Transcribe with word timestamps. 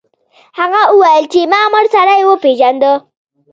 هغه 0.59 0.81
وویل 0.89 1.25
چې 1.33 1.39
ما 1.51 1.61
مړ 1.73 1.85
سړی 1.95 2.21
وپیژنده. 2.25 2.93